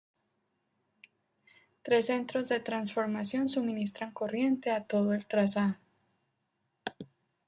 [1.83, 5.75] Tres centros de transformación suministran corriente a todo el trazado.